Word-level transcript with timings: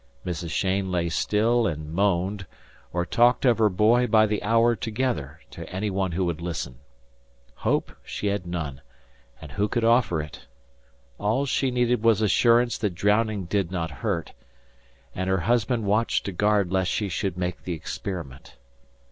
Mrs. 0.25 0.49
Cheyne 0.49 0.89
lay 0.91 1.09
still 1.09 1.67
and 1.67 1.93
moaned, 1.93 2.47
or 2.91 3.05
talked 3.05 3.45
of 3.45 3.59
her 3.59 3.69
boy 3.69 4.07
by 4.07 4.25
the 4.25 4.41
hour 4.41 4.75
together 4.75 5.39
to 5.51 5.69
any 5.69 5.91
one 5.91 6.13
who 6.13 6.25
would 6.25 6.41
listen. 6.41 6.79
Hope 7.57 7.91
she 8.03 8.25
had 8.25 8.47
none, 8.47 8.81
and 9.39 9.51
who 9.51 9.67
could 9.67 9.83
offer 9.83 10.19
it? 10.19 10.47
All 11.19 11.45
she 11.45 11.69
needed 11.69 12.01
was 12.03 12.19
assurance 12.19 12.79
that 12.79 12.95
drowning 12.95 13.45
did 13.45 13.71
not 13.71 13.91
hurt; 14.01 14.33
and 15.13 15.29
her 15.29 15.41
husband 15.41 15.83
watched 15.85 16.25
to 16.25 16.31
guard 16.31 16.71
lest 16.71 16.89
she 16.89 17.07
should 17.07 17.37
make 17.37 17.61
the 17.63 17.73
experiment. 17.73 18.55